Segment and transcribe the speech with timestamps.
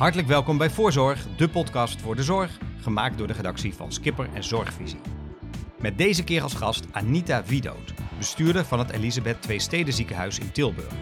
[0.00, 4.28] Hartelijk welkom bij Voorzorg, de podcast voor de zorg, gemaakt door de redactie van Skipper
[4.34, 5.00] en Zorgvisie.
[5.80, 10.52] Met deze keer als gast Anita Wiedoot, bestuurder van het Elisabeth Twee Steden Ziekenhuis in
[10.52, 10.92] Tilburg.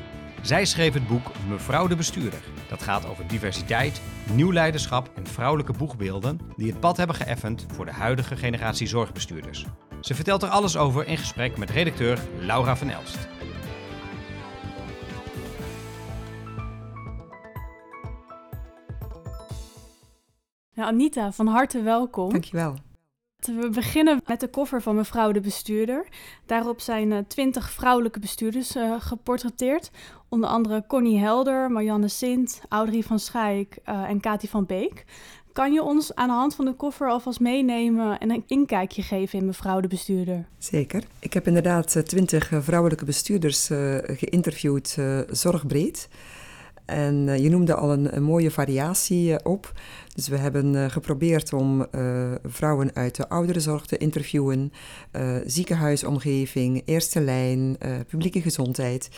[0.43, 2.41] Zij schreef het boek Mevrouw de Bestuurder.
[2.69, 4.01] Dat gaat over diversiteit,
[4.33, 9.65] nieuw leiderschap en vrouwelijke boegbeelden die het pad hebben geëffend voor de huidige generatie zorgbestuurders.
[10.01, 13.29] Ze vertelt er alles over in gesprek met redacteur Laura van Elst.
[20.89, 22.31] Anita, van harte welkom.
[22.31, 22.75] Dankjewel.
[23.37, 26.07] We beginnen met de koffer van mevrouw de bestuurder.
[26.47, 29.91] Daarop zijn twintig vrouwelijke bestuurders uh, geportretteerd.
[30.29, 35.05] Onder andere Connie Helder, Marianne Sint, Audrey van Schaik uh, en Kati van Beek.
[35.53, 39.39] Kan je ons aan de hand van de koffer alvast meenemen en een inkijkje geven
[39.39, 40.49] in mevrouw de bestuurder?
[40.59, 41.03] Zeker.
[41.19, 44.99] Ik heb inderdaad twintig vrouwelijke bestuurders uh, geïnterviewd,
[45.31, 46.09] zorgbreed.
[46.89, 49.73] En je noemde al een, mooie variatie op.
[50.15, 51.87] Dus we hebben uh, geprobeerd om
[52.45, 54.73] vrouwen uit de ouderenzorg te interviewen,
[55.47, 59.09] ziekenhuisomgeving, eerste lijn, publieke gezondheid.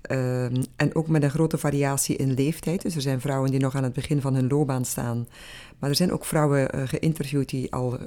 [0.00, 2.82] Ehm, en ook met een grote variatie in leeftijd.
[2.82, 5.28] Dus er zijn vrouwen die nog aan het begin van hun loopbaan staan.
[5.78, 7.98] Maar er zijn ook vrouwen geïnterviewd die al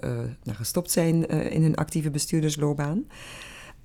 [0.44, 3.06] nou, gestopt zijn in hun actieve bestuurdersloopbaan.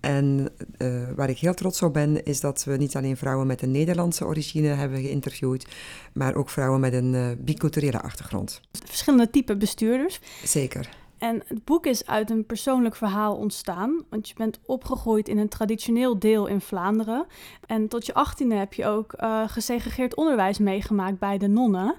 [0.01, 3.63] En uh, waar ik heel trots op ben, is dat we niet alleen vrouwen met
[3.63, 5.67] een Nederlandse origine hebben geïnterviewd,
[6.13, 8.61] maar ook vrouwen met een uh, biculturele achtergrond.
[8.85, 10.21] Verschillende typen bestuurders.
[10.45, 10.89] Zeker.
[11.19, 15.49] En het boek is uit een persoonlijk verhaal ontstaan, want je bent opgegroeid in een
[15.49, 17.27] traditioneel deel in Vlaanderen.
[17.67, 21.97] En tot je achttiende heb je ook uh, gesegregeerd onderwijs meegemaakt bij de nonnen.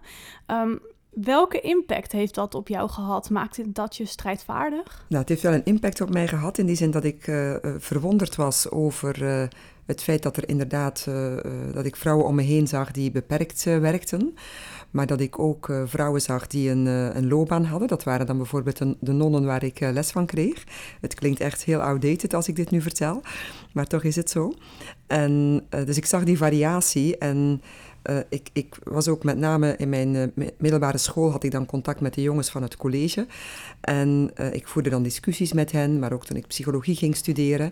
[0.48, 3.30] Um, Welke impact heeft dat op jou gehad?
[3.30, 5.06] Maakte dat je strijdvaardig?
[5.08, 7.56] Nou, het heeft wel een impact op mij gehad in die zin dat ik uh,
[7.78, 9.44] verwonderd was over uh,
[9.86, 11.08] het feit dat er inderdaad
[11.74, 14.34] dat ik vrouwen om me heen zag die beperkt werkten.
[14.92, 17.88] Maar dat ik ook vrouwen zag die een, een, loopbaan hadden.
[17.88, 20.64] Dat waren dan bijvoorbeeld de nonnen waar ik les van kreeg.
[21.02, 23.22] Het klinkt echt heel outdated als ik dit nu vertel,
[23.74, 24.54] maar toch is het zo.
[25.08, 27.62] En dus ik zag die variatie en
[28.04, 31.66] uh, ik, ik, was ook met name in mijn uh, middelbare school had ik dan
[31.66, 33.28] contact met de jongens van het college.
[33.82, 37.72] En uh, ik voerde dan discussies met hen, maar ook toen ik psychologie ging studeren.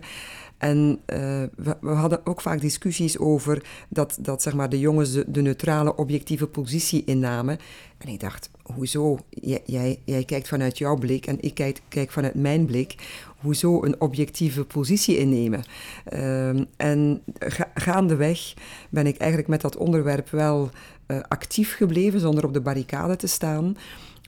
[0.58, 5.42] En we, we, hadden ook vaak discussies over dat, dat zeg maar, de jongens de,
[5.42, 7.58] neutrale, objectieve positie innamen.
[7.98, 9.18] En ik dacht, hoezo?
[9.30, 12.94] Jij, jij, kijkt vanuit jouw blik en ik kijk, kijk vanuit mijn blik
[13.40, 15.64] hoezo een objectieve positie innemen.
[16.12, 18.54] Um, en ga, gaandeweg
[18.90, 20.70] ben ik eigenlijk met dat onderwerp wel
[21.06, 23.76] uh, actief gebleven, zonder op de barricade te staan.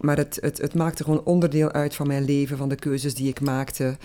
[0.01, 3.29] Maar het, het, het, maakte gewoon onderdeel uit van mijn leven, van de keuzes die
[3.29, 3.97] ik maakte.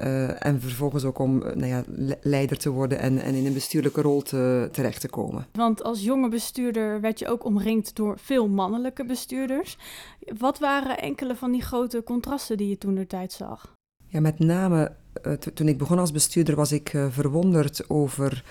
[0.00, 1.82] Uh, en vervolgens ook om nou ja,
[2.20, 5.46] leider te worden en, en in een bestuurlijke rol te, terecht te komen.
[5.52, 9.78] Want als jonge bestuurder werd je ook omringd door veel mannelijke bestuurders.
[10.38, 13.74] Wat waren enkele van die grote contrasten die je toen de tijd zag?
[14.06, 14.92] Ja, met name
[15.26, 18.44] uh, toen ik begon als bestuurder was ik uh, verwonderd over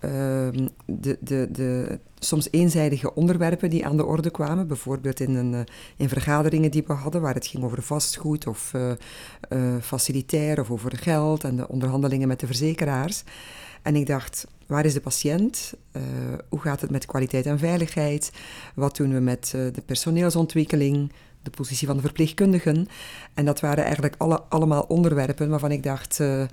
[0.00, 4.66] de, de, de soms eenzijdige onderwerpen die aan de orde kwamen.
[4.66, 5.66] Bijvoorbeeld in, een,
[5.96, 8.74] in vergaderingen die we hadden, waar het ging over vastgoed of
[9.80, 13.22] facilitair of over geld en de onderhandelingen met de verzekeraars.
[13.82, 15.74] En ik dacht, waar is de patiënt?
[16.48, 18.32] hoe gaat het met kwaliteit en veiligheid?
[18.74, 21.10] Wat doen we met de personeelsontwikkeling?
[21.42, 22.86] de positie van de verpleegkundigen.
[23.34, 26.46] En dat waren eigenlijk alle, allemaal onderwerpen waarvan ik dacht, uh, uh,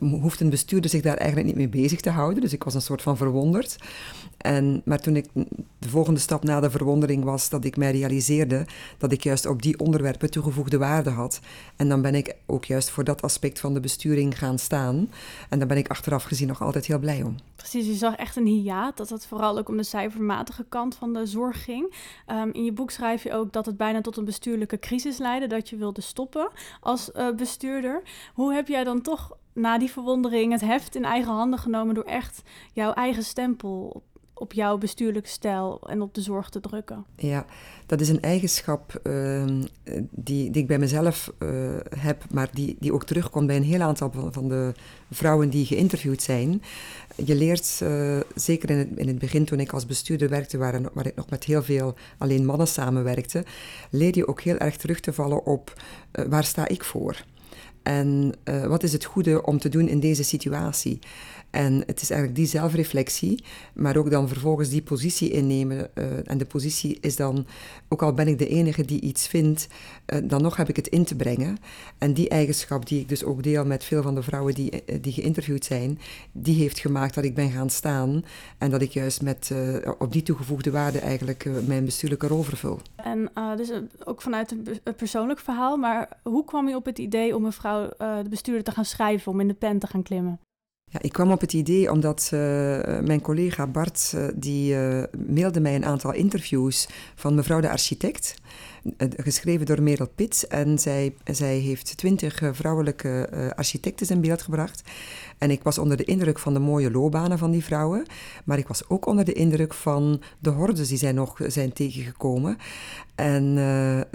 [0.00, 2.40] hoeft een bestuurder zich daar eigenlijk niet mee bezig te houden.
[2.40, 3.76] Dus ik was een soort van verwonderd.
[4.36, 5.26] En, maar toen ik
[5.78, 8.66] de volgende stap na de verwondering was dat ik mij realiseerde
[8.98, 11.40] dat ik juist op die onderwerpen toegevoegde waarde had.
[11.76, 15.10] En dan ben ik ook juist voor dat aspect van de besturing gaan staan.
[15.48, 17.36] En daar ben ik achteraf gezien nog altijd heel blij om.
[17.56, 21.12] Precies, je zag echt een hiaat, dat het vooral ook om de cijfermatige kant van
[21.12, 21.94] de zorg ging.
[22.28, 25.46] Um, in je boek schrijf je ook dat het bijna tot een bestuurlijke crisis leidde,
[25.46, 28.02] dat je wilde stoppen als uh, bestuurder.
[28.34, 32.04] Hoe heb jij dan toch na die verwondering het heft in eigen handen genomen door
[32.04, 34.02] echt jouw eigen stempel
[34.40, 37.04] op jouw bestuurlijke stijl en op de zorg te drukken?
[37.16, 37.46] Ja,
[37.86, 39.44] dat is een eigenschap uh,
[40.10, 43.80] die, die ik bij mezelf uh, heb, maar die, die ook terugkomt bij een heel
[43.80, 44.72] aantal van de
[45.10, 46.62] vrouwen die geïnterviewd zijn.
[47.24, 50.80] Je leert, uh, zeker in het, in het begin toen ik als bestuurder werkte, waar,
[50.92, 53.44] waar ik nog met heel veel alleen mannen samenwerkte,
[53.90, 55.82] leer je ook heel erg terug te vallen op
[56.28, 57.24] waar sta ik voor?
[57.82, 60.98] En wat is het goede om te doen in deze situatie?
[61.50, 63.44] En het is eigenlijk die zelfreflectie,
[63.74, 65.90] maar ook dan vervolgens die positie innemen.
[65.94, 67.46] Uh, en de positie is dan,
[67.88, 69.66] ook al ben ik de enige die iets vindt,
[70.06, 71.58] uh, dan nog heb ik het in te brengen.
[71.98, 74.96] En die eigenschap die ik dus ook deel met veel van de vrouwen die, uh,
[75.00, 75.98] die geïnterviewd zijn,
[76.32, 78.24] die heeft gemaakt dat ik ben gaan staan.
[78.58, 79.52] En dat ik juist met,
[79.98, 82.80] op die toegevoegde waarde eigenlijk mijn bestuurlijke rol vervul.
[82.96, 83.70] En dus
[84.04, 87.88] ook vanuit een, persoonlijk verhaal, maar hoe kwam je op het idee om een vrouw,
[87.98, 90.40] de bestuurder, te gaan schrijven, om in de pen te gaan klimmen?
[90.92, 92.40] Ja, ik kwam op het idee omdat uh,
[93.00, 98.34] mijn collega Bart, uh, die uh, mailde mij een aantal interviews van mevrouw de architect,
[99.16, 100.46] geschreven door Merel Pits.
[100.46, 104.82] En zij, zij heeft twintig vrouwelijke architecten in beeld gebracht.
[105.38, 108.06] En ik was onder de indruk van de mooie loopbanen van die vrouwen.
[108.44, 112.56] Maar ik was ook onder de indruk van de hordes die zij nog zijn tegengekomen.
[113.14, 113.58] En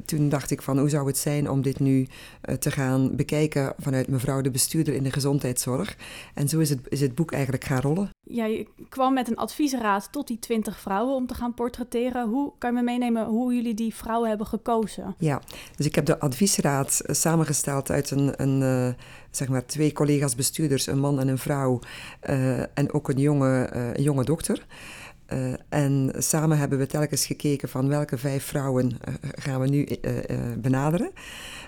[0.05, 2.07] toen dacht ik van hoe zou het zijn om dit nu
[2.59, 5.97] te gaan bekijken vanuit mevrouw de bestuurder in de gezondheidszorg.
[6.33, 8.09] En zo is het, is het boek eigenlijk gaan rollen.
[8.23, 12.27] Ja, je kwam met een adviesraad tot die twintig vrouwen om te gaan portretteren.
[12.27, 15.15] Hoe kan je me meenemen hoe jullie die vrouwen hebben gekozen?
[15.17, 15.41] Ja,
[15.75, 18.95] dus ik heb de adviesraad uh, samengesteld uit een, een
[19.31, 21.79] zeg maar twee collega's bestuurders, een man en een vrouw
[22.73, 24.65] en ook een jonge, een jonge dokter.
[25.69, 30.13] En samen hebben we telkens gekeken van welke vijf vrouwen gaan we nu uh,
[30.57, 31.11] benaderen.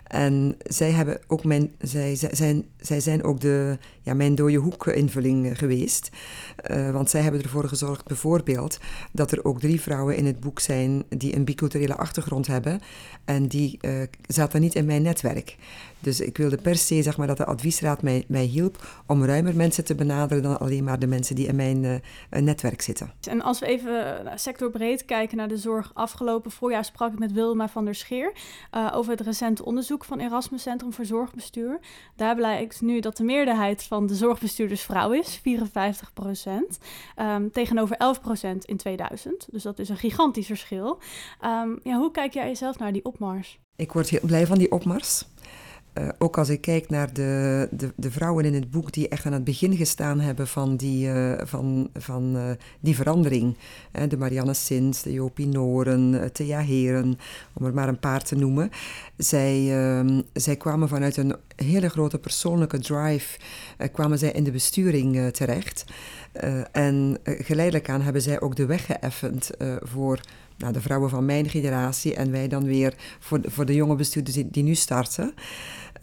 [0.07, 4.55] En zij, hebben ook mijn, zij, zij, zijn, zij zijn ook de, ja, mijn dode
[4.55, 6.09] hoek invulling geweest.
[6.91, 8.79] want zij hebben ervoor gezorgd bijvoorbeeld
[9.11, 12.79] dat er ook drie vrouwen in het boek zijn die een biculturele achtergrond hebben.
[13.25, 13.79] En die
[14.27, 15.55] zaten niet in mijn netwerk.
[15.99, 19.55] Dus ik wilde per se zeg maar, dat de adviesraad mij, mij hielp om ruimer
[19.55, 21.95] mensen te benaderen dan alleen maar de mensen die in mijn uh,
[22.29, 23.11] netwerk zitten.
[23.21, 27.31] En als we even uh, sectorbreed kijken naar de zorg, afgelopen voorjaar sprak ik met
[27.31, 28.31] Wilma van der Scheer
[28.75, 31.79] uh, over het recente onderzoek van Erasmus Centrum voor Zorgbestuur.
[32.15, 36.77] Daar blijkt nu dat de meerderheid van de zorgbestuurders vrouw is, 54 procent,
[37.15, 39.47] um, tegenover 11 procent in 2000.
[39.51, 40.99] Dus dat is een gigantisch verschil.
[41.45, 43.59] Um, ja, hoe kijk jij jezelf naar die opmars?
[43.75, 45.25] Ik word heel blij van die opmars.
[45.97, 49.25] Uh, ook als ik kijk naar de, de, de, vrouwen in het boek die echt
[49.25, 52.43] aan het begin gestaan hebben van die, uh, van, van, uh,
[52.79, 53.57] die verandering.
[54.07, 57.19] de Marianne Sins, de Jopie Noren, Thea Heren,
[57.53, 58.69] om er maar een paar te noemen.
[59.17, 63.39] Zij, ehm, zij kwamen vanuit een hele grote persoonlijke drive,
[63.91, 65.85] kwamen zij in de besturing terecht.
[66.71, 69.49] en geleidelijk aan hebben zij ook de weg geëffend
[69.81, 70.19] voor
[70.57, 74.37] nou, de vrouwen van mijn generatie en wij dan weer voor voor de jonge bestuurders
[74.45, 75.33] die nu starten.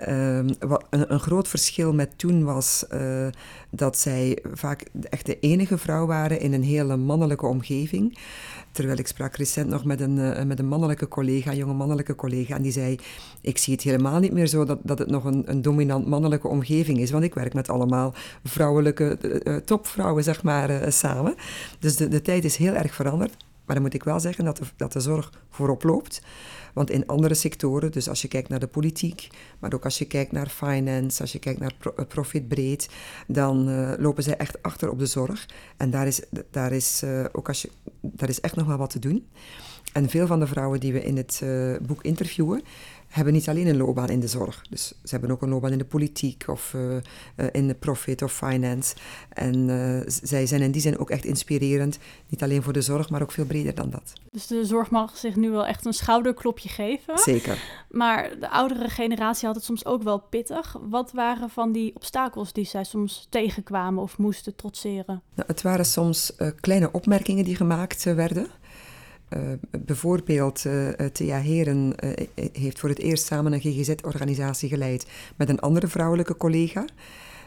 [0.08, 3.26] Um, wat een, groot verschil met toen was uh,
[3.70, 8.18] dat zij vaak echt de enige vrouw waren in een hele mannelijke omgeving.
[8.72, 12.14] Terwijl ik sprak recent nog met een, uh, met een mannelijke collega, een jonge mannelijke
[12.14, 12.98] collega, en die zei:
[13.40, 16.48] Ik zie het helemaal niet meer zo dat, dat het nog een, een dominant mannelijke
[16.48, 18.14] omgeving is, want ik werk met allemaal
[18.44, 21.34] vrouwelijke uh, topvrouwen, zeg maar, samen.
[21.78, 23.36] Dus de, de tijd is heel erg veranderd.
[23.66, 26.22] Maar dan moet ik wel zeggen dat de, dat de zorg voorop loopt.
[26.74, 29.28] Want in andere sectoren, dus als je kijkt naar de politiek,
[29.58, 32.88] maar ook als je kijkt naar finance, als je kijkt naar eh, profitbreed,
[33.26, 35.48] dan uh, lopen zij echt achter op de zorg.
[35.76, 36.20] En daar is,
[36.50, 37.70] daar is, uh, ook als je,
[38.00, 39.26] daar is echt nog wel wat te doen.
[39.92, 41.42] En veel van de vrouwen die we in het
[41.86, 42.62] boek interviewen,
[43.14, 44.64] hebben niet alleen een loopbaan in de zorg.
[44.70, 48.22] Dus ze hebben ook een loopbaan in de politiek of uh, uh, in de profit
[48.22, 48.94] of finance.
[49.28, 51.98] En uh, zij zijn in die zin ook echt inspirerend.
[52.28, 54.12] Niet alleen voor de zorg, maar ook veel breder dan dat.
[54.30, 57.18] Dus de zorg mag zich nu wel echt een schouderklopje geven.
[57.18, 57.84] Zeker.
[57.90, 60.76] Maar de oudere generatie had het soms ook wel pittig.
[60.88, 65.22] Wat waren van die obstakels die zij soms tegenkwamen of moesten trotseren?
[65.34, 68.46] Nou, het waren soms kleine opmerkingen die gemaakt werden.
[69.36, 69.40] Uh,
[69.84, 71.94] bijvoorbeeld, uh, Thea Heren
[72.52, 75.06] heeft voor het eerst samen een GGZ-organisatie geleid
[75.36, 76.84] met een andere vrouwelijke collega.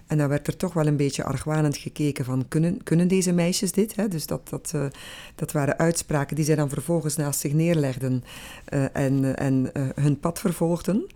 [0.08, 3.72] En dan werd er toch wel een beetje argwanend gekeken van, kunnen, kunnen deze meisjes
[3.72, 3.96] dit?
[3.96, 4.08] Hè?
[4.08, 4.74] Dus dat, dat,
[5.36, 8.24] dat waren uitspraken die zij dan vervolgens naast zich neerlegden
[8.94, 11.08] en, en hun pad vervolgden.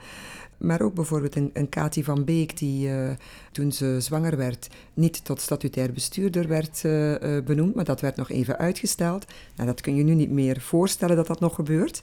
[0.62, 3.10] Maar ook bijvoorbeeld een, een Kati van Beek, die uh,
[3.52, 8.16] toen ze zwanger werd, niet tot statutair bestuurder werd uh, uh, benoemd, maar dat werd
[8.16, 9.26] nog even uitgesteld.
[9.56, 12.02] Nou, dat kun je nu niet meer voorstellen dat dat nog gebeurt.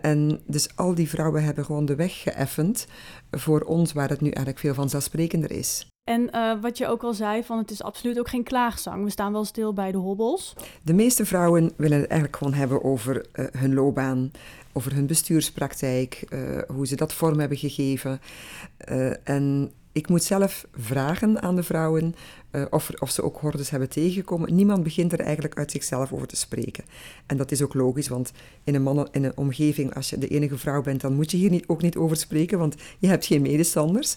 [0.00, 2.86] en dus al die vrouwen hebben gewoon de weg geëffend
[3.30, 5.86] voor ons, waar het nu eigenlijk veel vanzelfsprekender is.
[6.08, 9.04] En uh, wat je ook al zei, van het is absoluut ook geen klaagzang.
[9.04, 10.54] We staan wel stil bij de hobbels.
[10.82, 14.30] De meeste vrouwen willen het eigenlijk gewoon hebben over uh, hun loopbaan,
[14.72, 18.20] over hun bestuurspraktijk, uh, hoe ze dat vorm hebben gegeven.
[19.24, 22.14] en ik moet zelf vragen aan de vrouwen
[22.52, 24.54] uh, of, of ze ook hordes hebben tegengekomen.
[24.54, 26.84] Niemand begint er eigenlijk uit zichzelf over te spreken.
[27.26, 28.32] En dat is ook logisch, want
[28.64, 31.36] in een, mannen, in een omgeving, als je de enige vrouw bent, dan moet je
[31.36, 34.16] hier niet, ook niet over spreken, want je hebt geen medestanders.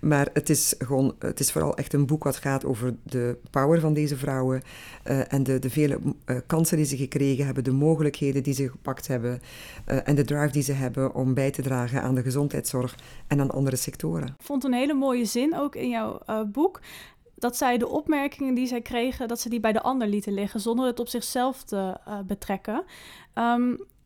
[0.00, 3.80] Maar het is, gewoon, het is vooral echt een boek wat gaat over de power
[3.80, 4.62] van deze vrouwen
[5.06, 8.70] uh, en de, de vele uh, kansen die ze gekregen hebben, de mogelijkheden die ze
[8.70, 9.40] gepakt hebben
[9.84, 12.96] en de drive die ze hebben om bij te dragen aan de gezondheidszorg
[13.26, 14.26] en aan andere sectoren.
[14.26, 16.20] Ik vond een hele mooie zin ook in jouw
[16.52, 16.80] boek
[17.42, 20.60] dat zij de opmerkingen die zij kregen, dat ze die bij de ander lieten liggen,
[20.60, 22.84] zonder het op zichzelf te uh, betrekken.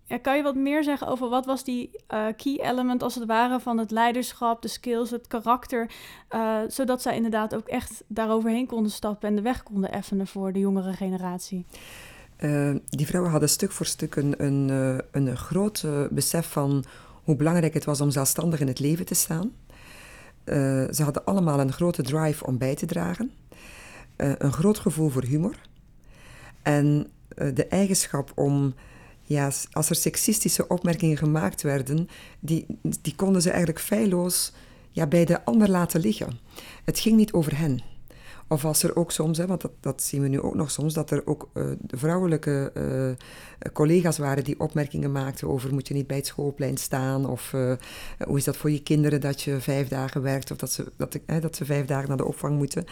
[0.08, 3.26] Ja, kan je wat meer zeggen over wat was die uh, key element als het
[3.26, 5.90] ware van het leiderschap, de skills, het karakter,
[6.34, 10.52] uh, zodat zij inderdaad ook echt daaroverheen konden stappen en de weg konden effenen voor
[10.52, 11.66] de jongere generatie?
[12.88, 14.68] die vrouwen hadden stuk voor stuk een, een,
[15.10, 16.84] een groot besef van
[17.24, 19.52] hoe belangrijk het was om zelfstandig in het leven te staan.
[20.46, 20.54] Uh,
[20.90, 23.30] ze hadden allemaal een grote drive om bij te dragen,
[24.16, 25.54] uh, een groot gevoel voor humor
[26.62, 27.06] en
[27.38, 28.74] uh, de eigenschap om,
[29.22, 32.08] ja, als er seksistische opmerkingen gemaakt werden,
[32.40, 32.66] die,
[33.02, 34.52] die konden ze eigenlijk feilloos
[34.90, 36.38] ja, bij de ander laten liggen.
[36.84, 37.80] Het ging niet over hen.
[38.48, 40.94] Of als er ook soms, hè, want dat, dat zien we nu ook nog soms,
[40.94, 46.06] dat er ook uh, vrouwelijke uh, collega's waren die opmerkingen maakten over moet je niet
[46.06, 47.72] bij het schoolplein staan of uh,
[48.26, 51.18] hoe is dat voor je kinderen dat je vijf dagen werkt of dat ze, dat,
[51.40, 52.84] dat ze vijf dagen naar de opvang moeten.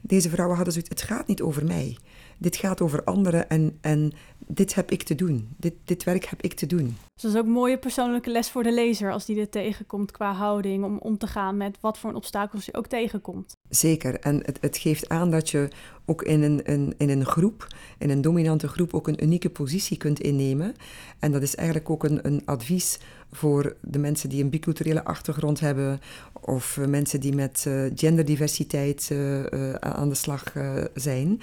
[0.00, 1.96] Deze vrouwen hadden zoiets, het gaat niet over mij.
[2.38, 4.12] Dit gaat over anderen en, en
[4.46, 5.48] dit heb ik te doen.
[5.56, 6.96] Dit, dit werk heb ik te doen.
[7.14, 10.10] Dus dat is ook een mooie persoonlijke les voor de lezer als die er tegenkomt
[10.10, 13.56] qua houding, om om te gaan met wat voor obstakels je ook tegenkomt.
[13.68, 15.68] Zeker, en het, het geeft aan dat je
[16.04, 17.66] ook in een, een, in een groep,
[17.98, 20.74] in een dominante groep, ook een unieke positie kunt innemen.
[21.18, 22.98] En dat is eigenlijk ook een, een advies
[23.32, 26.00] voor de mensen die een biculturele achtergrond hebben,
[26.40, 30.52] of mensen die met uh, genderdiversiteit uh, aan de slag
[30.94, 31.40] zijn.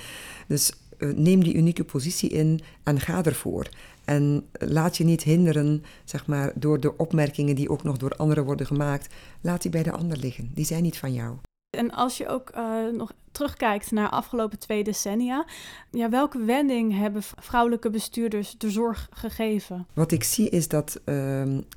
[0.48, 3.70] Dus neem die unieke positie in en ga ervoor.
[4.06, 8.46] En laat je niet hinderen zeg maar, door de opmerkingen die ook nog door anderen
[8.46, 9.14] worden gemaakt.
[9.42, 10.52] Laat die bij de ander liggen.
[10.54, 11.38] Die zijn niet van jou.
[11.78, 15.46] En als je ook uh, nog terugkijkt naar de afgelopen twee decennia,
[15.92, 19.88] ja, welke wending hebben vrouwelijke bestuurders de zorg gegeven?
[19.94, 21.06] Wat ik zie is dat uh,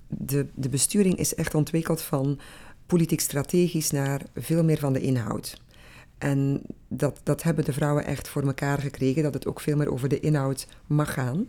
[0.08, 2.38] de, de besturing is echt ontwikkeld van
[2.86, 5.60] politiek strategisch naar veel meer van de inhoud.
[6.22, 9.92] En dat, dat hebben de vrouwen echt voor elkaar gekregen, dat het ook veel meer
[9.92, 11.48] over de inhoud mag gaan.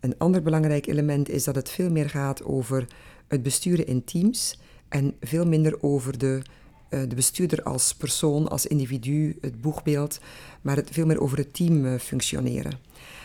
[0.00, 2.86] Een ander belangrijk element is dat het veel meer gaat over
[3.28, 6.42] het besturen in teams en veel minder over de,
[6.90, 10.20] uh, de bestuurder als persoon, als individu, het boegbeeld,
[10.60, 12.72] maar het veel meer over het team uh, functioneren.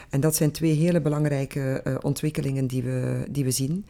[0.10, 3.86] En dat zijn twee hele belangrijke uh, ontwikkelingen die we, die we zien.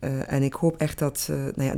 [0.00, 1.74] Uh, en ik hoop echt dat, uh, nou ja,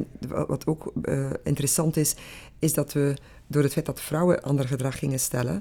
[0.47, 2.15] wat ook uh, interessant is,
[2.59, 3.15] is dat we
[3.47, 5.61] door het feit dat vrouwen ander gedrag gingen stellen,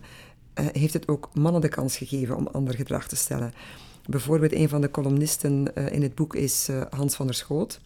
[0.53, 3.53] heeft het ook mannen de kans gegeven om ander gedrag te stellen.
[4.05, 7.79] Bijvoorbeeld een van de columnisten in het boek is Hans van der Schoot.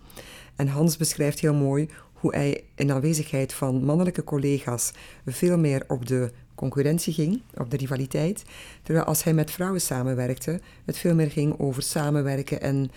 [0.55, 4.91] En Hans beschrijft heel mooi hoe hij in aanwezigheid van mannelijke collega's
[5.25, 8.43] veel meer op de concurrentie ging, op de rivaliteit.
[8.83, 12.91] Terwijl als hij met vrouwen samenwerkte, het veel meer ging over samenwerken en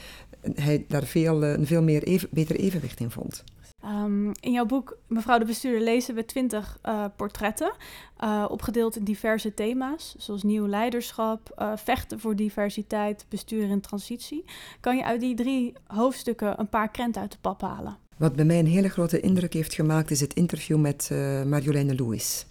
[0.54, 3.44] hij daar veel, een veel meer even, beter evenwicht in vond.
[3.84, 7.72] Um, in jouw boek, mevrouw de bestuurder, lezen we twintig uh, portretten,
[8.20, 14.44] uh, opgedeeld in diverse thema's, zoals nieuw leiderschap, uh, vechten voor diversiteit, bestuur en transitie.
[14.80, 17.96] Kan je uit die drie hoofdstukken een paar krenten uit de pap halen?
[18.16, 21.10] Wat bij mij een hele grote indruk heeft gemaakt, is het interview met
[21.46, 22.46] Marjoleine Lewis.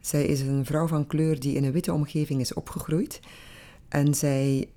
[0.00, 3.20] Zij is een vrouw van kleur die in een witte omgeving is opgegroeid.
[3.88, 4.68] En zij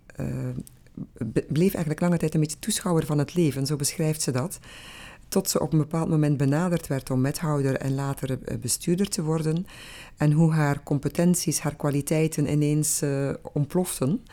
[1.48, 4.60] bleef eigenlijk lange tijd een beetje toeschouwer van het leven, zo beschrijft ze dat.
[5.34, 9.24] Tot ze op een bepaald moment benaderd werd om wethouder en later eh, bestuurder te
[9.24, 9.66] worden.
[10.18, 14.24] En hoe haar competenties, haar kwaliteiten ineens uh, ontploften.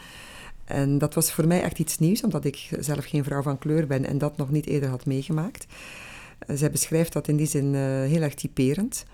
[0.65, 3.87] En dat was voor mij echt iets nieuws, omdat ik zelf geen vrouw van kleur
[3.87, 5.67] ben en dat nog niet eerder had meegemaakt.
[6.47, 9.05] Uh, zij beschrijft dat in die zin heel erg typerend.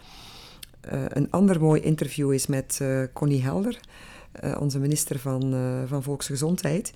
[1.08, 2.80] een ander mooi interview is met
[3.12, 3.80] Connie Helder,
[4.58, 5.54] onze minister van,
[5.86, 6.92] van Volksgezondheid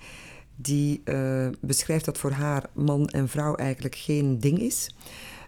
[0.61, 4.95] die uh, beschrijft dat voor haar man en vrouw eigenlijk geen ding is.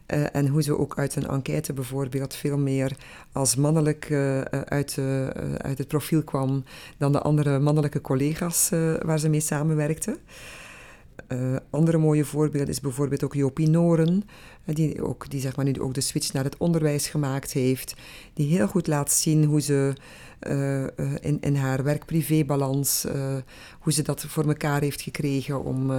[0.07, 2.97] Uh, en hoe ze ook uit een enquête bijvoorbeeld veel meer
[3.31, 4.97] als mannelijk uh, uit,
[5.57, 6.63] uit het profiel kwam
[6.97, 8.69] dan de andere mannelijke collega's
[9.01, 10.17] waar ze mee samenwerkte.
[11.27, 14.23] Uh, andere mooie voorbeeld is bijvoorbeeld ook Jopie Noren,
[14.65, 17.95] die, ook, die zeg maar, nu ook de switch naar het onderwijs gemaakt heeft.
[18.33, 19.93] Die heel goed laat zien hoe ze
[20.47, 20.83] uh,
[21.19, 23.05] in, in haar werk-privé-balans,
[23.79, 25.91] hoe ze dat voor elkaar heeft gekregen om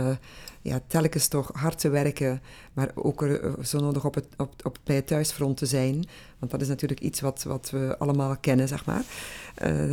[0.63, 2.43] ja, telkens toch hard te werken,
[2.73, 6.05] maar ook er, zo nodig op het, op, op, bij het thuisfront te zijn.
[6.39, 9.05] Want dat is natuurlijk iets wat, wat we allemaal kennen, zeg maar.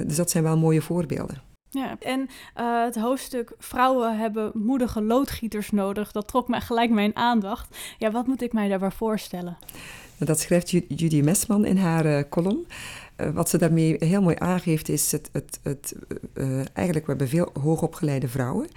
[0.06, 1.51] dus dat zijn wel mooie voorbeelden.
[1.74, 7.16] Ja, en uh, het hoofdstuk vrouwen hebben moedige loodgieters nodig, dat trok mij gelijk mijn
[7.16, 7.78] aandacht.
[7.98, 9.58] Ja, wat moet ik mij daarbij voorstellen?
[10.18, 12.68] Dat schrijft Judy Mesman in haar uh, column.
[13.18, 15.96] Uh, wat ze daarmee heel mooi aangeeft is het, het, het
[16.74, 18.68] eigenlijk we hebben veel hoogopgeleide vrouwen.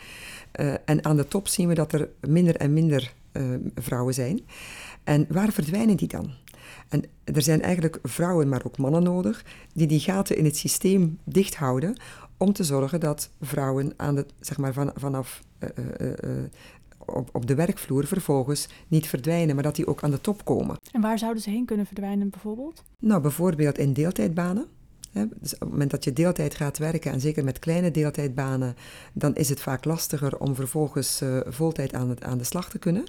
[0.84, 3.12] en aan de top zien we dat er minder en minder
[3.74, 4.40] vrouwen zijn.
[5.04, 6.30] En waar verdwijnen die dan?
[6.88, 11.18] En er zijn eigenlijk vrouwen, maar ook mannen nodig, die die gaten in het systeem
[11.24, 11.96] dicht houden
[12.36, 15.68] om te zorgen dat vrouwen aan de, zeg maar van, vanaf uh,
[16.00, 16.44] uh,
[17.06, 20.76] op, op de werkvloer vervolgens niet verdwijnen, maar dat die ook aan de top komen.
[20.92, 22.82] En waar zouden ze heen kunnen verdwijnen bijvoorbeeld?
[22.98, 24.66] Nou, bijvoorbeeld in deeltijdbanen.
[25.12, 28.76] Dus op het moment dat je deeltijd gaat werken, en zeker met kleine deeltijdbanen,
[29.12, 32.78] dan is het vaak lastiger om vervolgens uh, voltijd aan, het, aan de slag te
[32.78, 33.04] kunnen.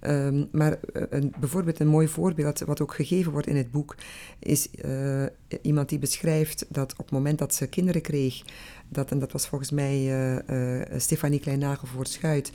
[0.00, 3.94] Um, maar uh, een, bijvoorbeeld een mooi voorbeeld, wat ook gegeven wordt in het boek,
[4.38, 5.24] is uh,
[5.62, 8.42] iemand die beschrijft dat op het moment dat ze kinderen kreeg,
[8.88, 9.98] dat, en dat was volgens mij
[10.48, 12.52] uh, Stefanie Klein-Nagelvoort-Schuit,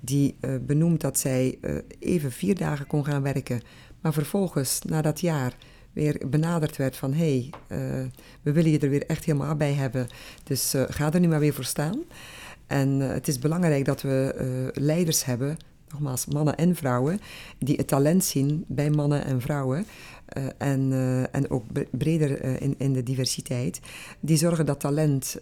[0.00, 1.58] die benoemt dat zij
[1.98, 3.60] even vier dagen kon gaan werken,
[4.00, 5.56] maar vervolgens, na dat jaar,
[5.92, 8.10] weer benaderd werd van hé, hey,
[8.42, 10.06] we willen je er weer echt helemaal bij hebben,
[10.44, 12.02] dus ga er nu maar weer voor staan.
[12.66, 15.56] En het is belangrijk dat we leiders hebben
[15.90, 17.20] nogmaals, mannen en vrouwen,
[17.58, 19.86] die het talent zien bij mannen en vrouwen.
[20.36, 23.80] Uh, en, uh, en ook breder uh, in, in de diversiteit,
[24.20, 25.36] die zorgen dat talent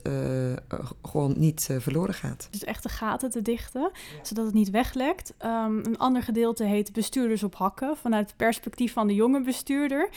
[1.02, 2.48] gewoon niet verloren gaat.
[2.50, 3.90] Dus echte gaten te dichten,
[4.22, 5.34] zodat het niet weglekt.
[5.44, 10.08] Um, een ander gedeelte heet bestuurders op hakken, vanuit het perspectief van de jonge bestuurder.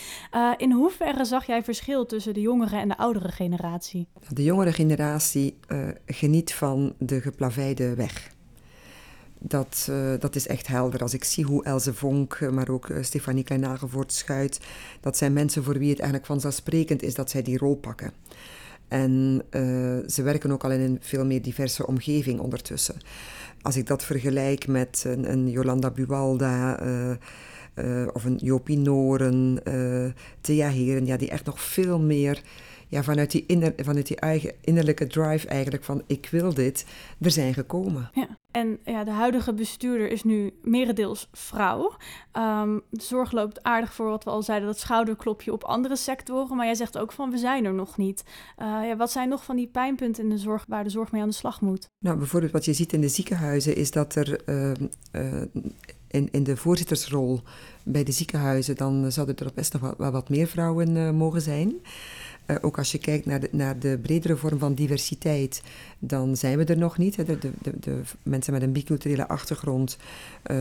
[0.58, 4.08] in hoeverre zag jij verschil tussen de jongere en de oudere generatie?
[4.30, 5.58] De jongere generatie
[6.06, 8.36] geniet van de geplaveide weg
[9.40, 11.02] dat, uh, dat is echt helder.
[11.02, 14.60] Als ik zie hoe Else Vonk, eh, maar ook uh, Stefanie Kleinagevoort Schuit,
[15.02, 18.12] dat zijn mensen voor wie het eigenlijk vanzelfsprekend is dat zij die rol pakken.
[18.88, 19.42] En
[20.08, 22.96] ze werken ook al in een veel meer diverse omgeving ondertussen.
[23.62, 26.80] Als ik dat vergelijk met een, een Jolanda Buwalda
[28.14, 29.60] of een Jopie Noren,
[30.42, 32.42] Thea Heren, ja, die echt nog veel meer
[32.88, 36.86] ja, vanuit, die inner, vanuit die eigen innerlijke drive eigenlijk van ik wil dit,
[37.22, 38.10] er zijn gekomen.
[38.14, 38.28] Ja.
[38.52, 41.96] En ja, de huidige bestuurder is nu merendeels vrouw.
[42.34, 46.56] Um, de zorg loopt aardig voor wat we al zeiden, dat schouderklopje op andere sectoren.
[46.56, 48.24] Maar jij zegt ook van we zijn er nog niet.
[48.62, 51.22] Uh, ja, wat zijn nog van die pijnpunten in de zorg waar de zorg mee
[51.22, 51.90] aan de slag moet?
[52.06, 54.72] Nou, bijvoorbeeld wat je ziet in de ziekenhuizen is dat er uh,
[55.12, 55.42] uh,
[56.08, 57.42] in, in de voorzittersrol
[57.84, 61.76] bij de ziekenhuizen, dan zouden er best nog wel, wel wat meer vrouwen mogen zijn.
[62.48, 65.62] Uh, ook als je kijkt naar de, naar de bredere vorm van diversiteit,
[66.00, 67.26] dan zijn we er nog niet.
[67.26, 69.98] De, de, de, mensen met een biculturele achtergrond,
[70.52, 70.58] uh,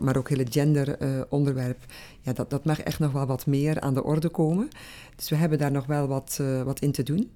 [0.00, 3.94] maar ook hele genderonderwerp, uh, ja, dat, dat mag echt nog wel wat meer aan
[3.94, 4.68] de orde komen.
[5.16, 7.30] Dus we hebben daar nog wel wat, wat in te doen.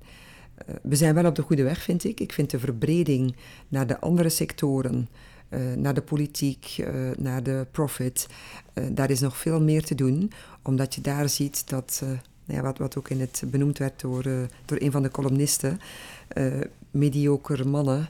[0.83, 2.21] we zijn wel op de goede weg, vind ik.
[2.21, 3.37] Ik vind de verbreding
[3.69, 5.09] naar de andere sectoren.
[5.77, 6.85] Naar de politiek,
[7.17, 8.27] naar de profit.
[8.93, 12.03] Daar is nog veel meer te doen, omdat je daar ziet dat
[12.47, 15.81] ja, wat, wat ook in het benoemd werd door, uh, door een van de columnisten,
[16.39, 18.09] uh, mediocre mannen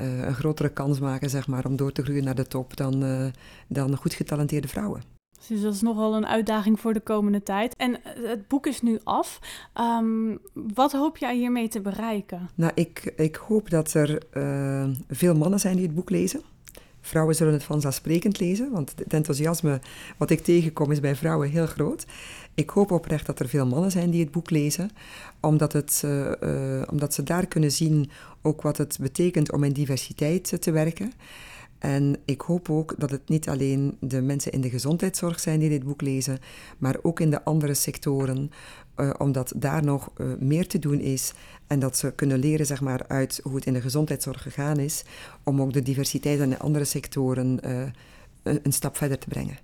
[0.00, 3.32] uh, een grotere kans maken zeg maar, om door te groeien naar de top dan,
[3.68, 5.02] dan goed getalenteerde vrouwen.
[5.48, 7.76] Dus dat is nogal een uitdaging voor de komende tijd.
[7.76, 9.38] En het boek is nu af.
[9.80, 12.48] Um, wat hoop jij hiermee te bereiken?
[12.54, 14.22] Nou, ik, ik hoop dat er
[15.08, 16.42] veel mannen zijn die het boek lezen.
[17.08, 19.80] Vrouwen zullen het vanzelfsprekend lezen, want het enthousiasme
[20.16, 22.06] wat ik tegenkom is bij vrouwen heel groot.
[22.54, 24.90] Ik hoop oprecht dat er veel mannen zijn die het boek lezen,
[25.40, 28.10] omdat, het, uh, uh, omdat ze daar kunnen zien
[28.42, 31.12] ook wat het betekent om in diversiteit te werken.
[31.78, 35.68] En ik hoop ook dat het niet alleen de mensen in de gezondheidszorg zijn die
[35.68, 36.38] dit boek lezen,
[36.78, 38.50] maar ook in de andere sectoren,
[39.00, 41.32] uh, omdat daar nog uh, meer te doen is
[41.66, 45.04] en dat ze kunnen leren zeg maar, uit hoe het in de gezondheidszorg gegaan is,
[45.42, 47.82] om ook de diversiteit in de andere sectoren uh,
[48.42, 49.58] een stap verder te brengen.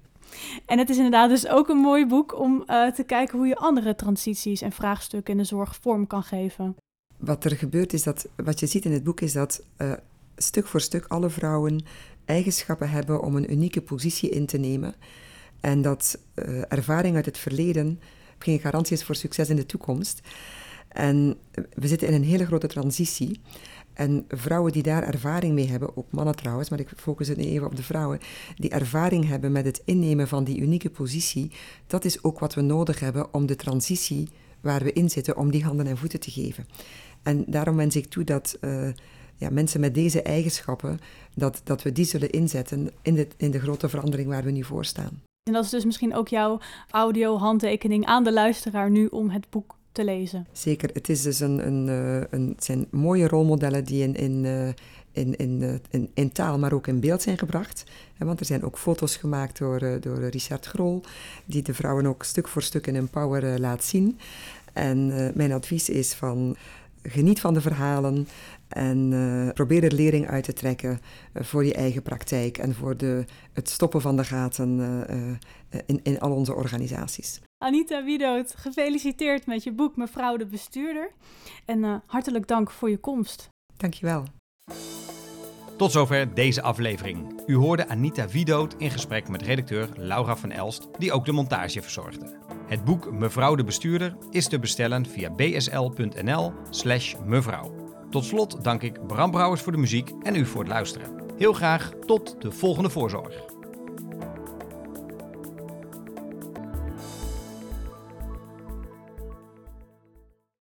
[0.66, 3.94] En het is inderdaad dus ook een mooi boek om te kijken hoe je andere
[3.94, 6.76] transities en vraagstukken in de zorg vorm kan geven.
[7.16, 9.62] Wat er gebeurt is dat, wat je ziet in het boek is dat
[10.36, 11.84] stuk voor stuk alle vrouwen
[12.24, 14.94] eigenschappen hebben om een unieke positie in te nemen.
[15.60, 16.18] En dat
[16.68, 18.00] ervaring uit het verleden
[18.44, 20.20] geen garantie is voor succes in de toekomst.
[20.88, 21.36] En
[21.74, 23.40] we zitten in een hele grote transitie.
[23.92, 27.44] En vrouwen die daar ervaring mee hebben, ook mannen trouwens, maar ik focus het nu
[27.44, 28.18] even op de vrouwen,
[28.56, 31.50] die ervaring hebben met het innemen van die unieke positie,
[31.86, 34.28] dat is ook wat we nodig hebben om de transitie
[34.60, 36.66] waar we in zitten, om die handen en voeten te geven.
[37.22, 38.88] En daarom wens ik toe dat uh,
[39.36, 40.98] ja, mensen met deze eigenschappen,
[41.34, 44.64] dat, dat we die zullen inzetten in de, in de grote verandering waar we nu
[44.64, 45.22] voor staan.
[45.44, 49.76] En dat is dus misschien ook jouw audio-handtekening aan de luisteraar nu om het boek
[49.92, 50.46] te lezen.
[50.52, 54.68] Zeker, het, is dus een, een, eh, een, zijn mooie rolmodellen die in, in, eh,
[55.22, 57.84] in, in, in, in, taal, maar ook in beeld zijn gebracht.
[58.18, 61.00] Want er zijn ook foto's gemaakt door, door Richard Grol,
[61.44, 64.18] die de vrouwen ook stuk voor stuk in Empower laat zien.
[64.72, 66.56] En mijn advies is van
[67.02, 68.28] geniet van de verhalen
[68.74, 71.00] en uh, probeer er lering uit te trekken
[71.32, 74.78] uh, voor je eigen praktijk en voor de, het stoppen van de gaten
[75.10, 77.40] uh, in, in al onze organisaties.
[77.64, 81.10] Anita Wiedoot, gefeliciteerd met je boek Mevrouw de Bestuurder.
[81.64, 83.48] En hartelijk dank voor je komst.
[83.76, 84.24] Dankjewel.
[85.76, 87.42] Tot zover deze aflevering.
[87.46, 91.82] U hoorde Anita Wiedoot in gesprek met redacteur Laura van Elst, die ook de montage
[91.82, 92.36] verzorgde.
[92.66, 97.83] Het boek Mevrouw de Bestuurder is te bestellen via bsl.nl/slash mevrouw.
[98.14, 101.08] Tot slot dank ik Bram Brouwers voor de muziek en u voor het luisteren.
[101.36, 103.53] Heel graag tot de volgende voorzorg.